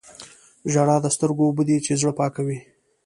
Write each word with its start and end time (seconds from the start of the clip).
•ژړا 0.71 0.97
د 1.03 1.07
سترګو 1.15 1.43
اوبه 1.47 1.63
دي 1.69 1.77
چې 1.85 1.99
زړه 2.01 2.13
پاکوي. 2.19 2.59